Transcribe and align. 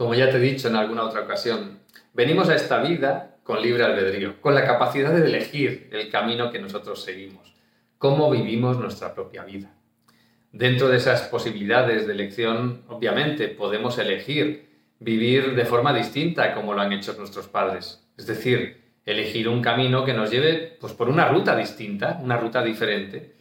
Como 0.00 0.14
ya 0.14 0.30
te 0.30 0.38
he 0.38 0.40
dicho 0.40 0.68
en 0.68 0.76
alguna 0.76 1.04
otra 1.04 1.20
ocasión, 1.20 1.80
venimos 2.14 2.48
a 2.48 2.54
esta 2.54 2.80
vida 2.80 3.36
con 3.42 3.60
libre 3.60 3.84
albedrío, 3.84 4.40
con 4.40 4.54
la 4.54 4.64
capacidad 4.64 5.12
de 5.12 5.26
elegir 5.26 5.90
el 5.92 6.08
camino 6.08 6.50
que 6.50 6.58
nosotros 6.58 7.02
seguimos, 7.02 7.54
cómo 7.98 8.30
vivimos 8.30 8.78
nuestra 8.78 9.14
propia 9.14 9.44
vida. 9.44 9.74
Dentro 10.52 10.88
de 10.88 10.96
esas 10.96 11.24
posibilidades 11.24 12.06
de 12.06 12.14
elección, 12.14 12.82
obviamente, 12.88 13.48
podemos 13.48 13.98
elegir 13.98 14.70
vivir 15.00 15.54
de 15.54 15.66
forma 15.66 15.92
distinta 15.92 16.54
como 16.54 16.72
lo 16.72 16.80
han 16.80 16.94
hecho 16.94 17.12
nuestros 17.18 17.48
padres. 17.48 18.08
Es 18.16 18.26
decir, 18.26 18.80
elegir 19.04 19.50
un 19.50 19.60
camino 19.60 20.02
que 20.06 20.14
nos 20.14 20.30
lleve 20.30 20.78
pues, 20.80 20.94
por 20.94 21.10
una 21.10 21.28
ruta 21.28 21.54
distinta, 21.54 22.18
una 22.22 22.38
ruta 22.38 22.62
diferente. 22.62 23.34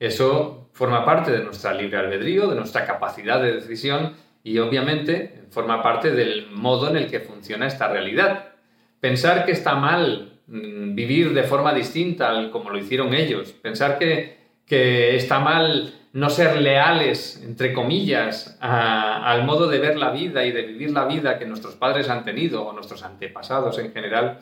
Eso 0.00 0.68
forma 0.72 1.04
parte 1.04 1.30
de 1.30 1.44
nuestra 1.44 1.72
libre 1.72 1.98
albedrío, 1.98 2.48
de 2.48 2.56
nuestra 2.56 2.84
capacidad 2.84 3.40
de 3.40 3.52
decisión 3.52 4.31
y 4.44 4.58
obviamente 4.58 5.44
forma 5.50 5.82
parte 5.82 6.10
del 6.10 6.50
modo 6.50 6.88
en 6.88 6.96
el 6.96 7.10
que 7.10 7.20
funciona 7.20 7.66
esta 7.66 7.88
realidad. 7.88 8.52
Pensar 9.00 9.44
que 9.44 9.52
está 9.52 9.74
mal 9.74 10.40
mm, 10.46 10.94
vivir 10.94 11.32
de 11.32 11.42
forma 11.44 11.72
distinta 11.74 12.50
como 12.50 12.70
lo 12.70 12.78
hicieron 12.78 13.14
ellos, 13.14 13.52
pensar 13.52 13.98
que, 13.98 14.38
que 14.66 15.16
está 15.16 15.38
mal 15.38 15.94
no 16.12 16.28
ser 16.28 16.60
leales, 16.60 17.42
entre 17.42 17.72
comillas, 17.72 18.58
al 18.60 19.44
modo 19.44 19.66
de 19.66 19.78
ver 19.78 19.96
la 19.96 20.10
vida 20.10 20.44
y 20.44 20.52
de 20.52 20.62
vivir 20.62 20.90
la 20.90 21.06
vida 21.06 21.38
que 21.38 21.46
nuestros 21.46 21.74
padres 21.74 22.10
han 22.10 22.22
tenido 22.22 22.66
o 22.66 22.72
nuestros 22.72 23.02
antepasados 23.02 23.78
en 23.78 23.92
general, 23.92 24.40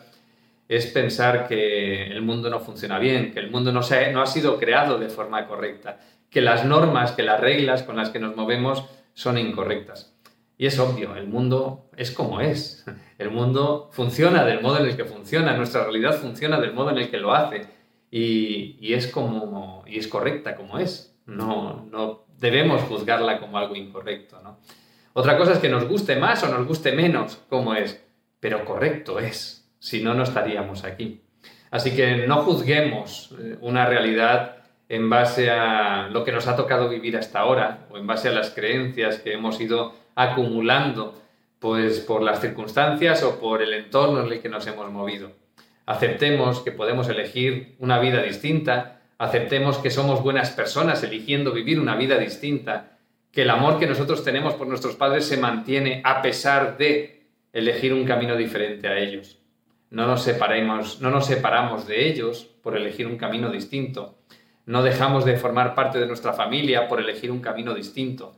es 0.67 0.87
pensar 0.87 1.47
que 1.47 2.07
el 2.07 2.21
mundo 2.21 2.49
no 2.49 2.59
funciona 2.59 2.99
bien, 2.99 3.33
que 3.33 3.39
el 3.39 3.49
mundo 3.49 3.71
no, 3.71 3.83
se, 3.83 4.11
no 4.11 4.21
ha 4.21 4.25
sido 4.25 4.57
creado 4.59 4.97
de 4.97 5.09
forma 5.09 5.47
correcta, 5.47 5.97
que 6.29 6.41
las 6.41 6.65
normas, 6.65 7.13
que 7.13 7.23
las 7.23 7.39
reglas 7.39 7.83
con 7.83 7.95
las 7.95 8.09
que 8.09 8.19
nos 8.19 8.35
movemos 8.35 8.83
son 9.13 9.37
incorrectas. 9.37 10.13
Y 10.57 10.67
es 10.67 10.77
obvio, 10.79 11.15
el 11.15 11.27
mundo 11.27 11.89
es 11.97 12.11
como 12.11 12.39
es. 12.39 12.85
El 13.17 13.31
mundo 13.31 13.89
funciona 13.91 14.45
del 14.45 14.61
modo 14.61 14.79
en 14.79 14.85
el 14.85 14.95
que 14.95 15.05
funciona, 15.05 15.55
nuestra 15.57 15.83
realidad 15.83 16.13
funciona 16.13 16.59
del 16.59 16.73
modo 16.73 16.91
en 16.91 16.99
el 16.99 17.09
que 17.09 17.17
lo 17.17 17.33
hace 17.33 17.67
y, 18.11 18.93
es, 18.93 19.07
como, 19.07 19.83
y 19.87 19.97
es 19.97 20.07
correcta 20.07 20.55
como 20.55 20.77
es. 20.77 21.15
No, 21.25 21.87
no 21.91 22.25
debemos 22.37 22.81
juzgarla 22.83 23.39
como 23.39 23.57
algo 23.57 23.75
incorrecto. 23.75 24.41
¿no? 24.43 24.59
Otra 25.13 25.37
cosa 25.37 25.53
es 25.53 25.59
que 25.59 25.69
nos 25.69 25.87
guste 25.87 26.15
más 26.15 26.43
o 26.43 26.47
nos 26.47 26.67
guste 26.67 26.91
menos 26.91 27.39
como 27.49 27.73
es, 27.73 28.03
pero 28.39 28.65
correcto 28.65 29.19
es, 29.19 29.69
si 29.79 30.03
no, 30.03 30.13
no 30.13 30.23
estaríamos 30.23 30.83
aquí. 30.83 31.21
Así 31.69 31.95
que 31.95 32.27
no 32.27 32.43
juzguemos 32.43 33.33
eh, 33.39 33.57
una 33.61 33.85
realidad 33.85 34.60
en 34.91 35.09
base 35.09 35.49
a 35.49 36.09
lo 36.11 36.25
que 36.25 36.33
nos 36.33 36.47
ha 36.47 36.57
tocado 36.57 36.89
vivir 36.89 37.15
hasta 37.15 37.39
ahora 37.39 37.87
o 37.91 37.97
en 37.97 38.05
base 38.05 38.27
a 38.27 38.33
las 38.33 38.49
creencias 38.49 39.19
que 39.19 39.31
hemos 39.31 39.61
ido 39.61 39.95
acumulando 40.15 41.17
pues 41.59 42.01
por 42.01 42.21
las 42.21 42.41
circunstancias 42.41 43.23
o 43.23 43.39
por 43.39 43.61
el 43.61 43.73
entorno 43.73 44.19
en 44.19 44.33
el 44.33 44.41
que 44.41 44.49
nos 44.49 44.67
hemos 44.67 44.91
movido. 44.91 45.31
Aceptemos 45.85 46.59
que 46.59 46.73
podemos 46.73 47.07
elegir 47.07 47.77
una 47.79 47.99
vida 47.99 48.21
distinta, 48.21 48.99
aceptemos 49.17 49.77
que 49.77 49.91
somos 49.91 50.21
buenas 50.21 50.49
personas 50.49 51.01
eligiendo 51.03 51.53
vivir 51.53 51.79
una 51.79 51.95
vida 51.95 52.17
distinta, 52.17 52.97
que 53.31 53.43
el 53.43 53.49
amor 53.49 53.79
que 53.79 53.87
nosotros 53.87 54.25
tenemos 54.25 54.55
por 54.55 54.67
nuestros 54.67 54.97
padres 54.97 55.25
se 55.25 55.37
mantiene 55.37 56.01
a 56.03 56.21
pesar 56.21 56.77
de 56.77 57.27
elegir 57.53 57.93
un 57.93 58.03
camino 58.03 58.35
diferente 58.35 58.89
a 58.89 58.99
ellos. 58.99 59.39
No 59.89 60.05
nos 60.05 60.21
separemos, 60.21 60.99
no 60.99 61.11
nos 61.11 61.27
separamos 61.27 61.87
de 61.87 62.09
ellos 62.09 62.49
por 62.61 62.75
elegir 62.75 63.07
un 63.07 63.15
camino 63.15 63.49
distinto 63.49 64.17
no 64.71 64.83
dejamos 64.83 65.25
de 65.25 65.35
formar 65.35 65.75
parte 65.75 65.99
de 65.99 66.07
nuestra 66.07 66.31
familia 66.31 66.87
por 66.87 67.01
elegir 67.01 67.29
un 67.29 67.41
camino 67.41 67.73
distinto. 67.73 68.37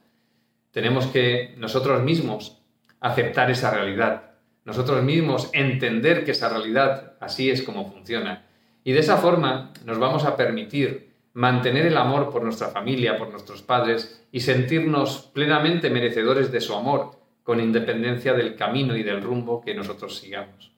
Tenemos 0.71 1.05
que 1.05 1.53
nosotros 1.59 2.01
mismos 2.01 2.59
aceptar 2.99 3.51
esa 3.51 3.69
realidad, 3.69 4.31
nosotros 4.65 5.03
mismos 5.03 5.51
entender 5.53 6.25
que 6.25 6.31
esa 6.31 6.49
realidad 6.49 7.13
así 7.19 7.51
es 7.51 7.61
como 7.61 7.91
funciona. 7.91 8.47
Y 8.83 8.93
de 8.93 9.01
esa 9.01 9.17
forma 9.17 9.73
nos 9.85 9.99
vamos 9.99 10.25
a 10.25 10.35
permitir 10.35 11.13
mantener 11.33 11.85
el 11.85 11.97
amor 11.97 12.31
por 12.31 12.41
nuestra 12.41 12.69
familia, 12.69 13.15
por 13.15 13.29
nuestros 13.29 13.61
padres 13.61 14.25
y 14.31 14.39
sentirnos 14.39 15.29
plenamente 15.35 15.91
merecedores 15.91 16.51
de 16.51 16.61
su 16.61 16.73
amor, 16.73 17.11
con 17.43 17.59
independencia 17.59 18.33
del 18.33 18.55
camino 18.55 18.97
y 18.97 19.03
del 19.03 19.21
rumbo 19.21 19.61
que 19.61 19.75
nosotros 19.75 20.17
sigamos. 20.17 20.71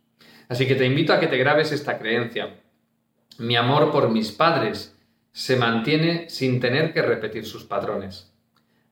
Así 0.49 0.67
que 0.67 0.75
te 0.75 0.85
invito 0.85 1.13
a 1.13 1.19
que 1.21 1.27
te 1.27 1.37
grabes 1.37 1.71
esta 1.71 1.97
creencia. 1.97 2.57
Mi 3.37 3.55
amor 3.55 3.89
por 3.93 4.09
mis 4.09 4.33
padres 4.33 4.94
se 5.35 5.57
mantiene 5.57 6.29
sin 6.29 6.61
tener 6.61 6.93
que 6.93 7.01
repetir 7.01 7.45
sus 7.45 7.65
patrones. 7.65 8.31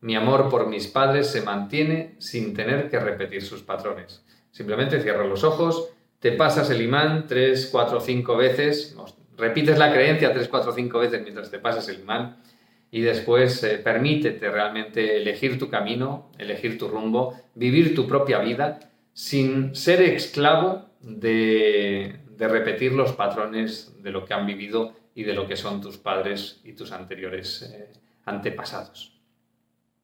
Mi 0.02 0.14
amor 0.14 0.50
por 0.50 0.68
mis 0.68 0.88
padres 0.88 1.28
se 1.28 1.42
mantiene 1.42 2.16
sin 2.20 2.54
tener 2.54 2.90
que 2.90 3.00
repetir 3.00 3.44
sus 3.44 3.64
patrones. 3.64 4.26
Simplemente 4.52 5.00
cierras 5.00 5.30
los 5.30 5.46
ojos, 5.46 5.92
te 6.20 6.34
pasas 6.34 6.70
el 6.70 6.81
imán 6.81 7.28
tres, 7.30 7.70
cuatro, 7.72 8.02
cinco 8.02 8.36
veces, 8.36 8.94
repites 9.38 9.78
la 9.78 9.94
creencia 9.94 10.34
tres, 10.34 10.50
cuatro, 10.50 10.74
cinco 10.74 11.00
veces 11.00 11.22
mientras 11.24 11.50
te 11.50 11.59
pasas 11.59 11.88
el 11.88 12.02
imán 12.02 12.36
y 12.92 13.00
después 13.00 13.64
eh, 13.64 13.78
permítete 13.78 14.52
realmente 14.52 15.16
elegir 15.16 15.58
tu 15.58 15.70
camino, 15.70 16.30
elegir 16.38 16.78
tu 16.78 16.90
rumbo, 16.90 17.40
vivir 17.56 17.96
tu 17.96 18.06
propia 18.06 18.40
vida 18.40 18.81
sin 19.14 19.74
ser 19.78 20.02
esclavo 20.02 20.90
de, 21.00 22.20
de 22.36 22.48
repetir 22.50 22.92
los 22.92 23.14
patrones 23.14 23.96
de 24.04 24.12
lo 24.12 24.25
que 24.25 24.34
han 24.34 24.46
vivido 24.46 24.94
y 25.16 25.24
de 25.24 25.34
lo 25.34 25.47
que 25.47 25.56
son 25.56 25.81
tus 25.81 25.97
padres 25.97 26.62
y 26.63 26.74
tus 26.74 26.91
anteriores 26.91 27.62
eh, 27.63 27.91
antepasados. 28.25 29.12